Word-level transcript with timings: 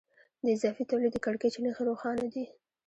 د 0.43 0.45
اضافي 0.55 0.83
تولید 0.89 1.11
د 1.13 1.17
کړکېچ 1.25 1.55
نښې 1.63 1.83
روښانه 1.89 2.25
دي 2.33 2.45